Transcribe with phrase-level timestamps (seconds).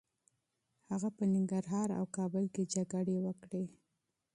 [0.91, 3.65] هغه په ننګرهار او کابل کي جګړې وکړې.